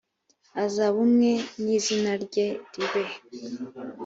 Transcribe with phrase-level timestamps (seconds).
[0.63, 1.31] azaba umwe
[1.63, 3.03] nizina rye ribe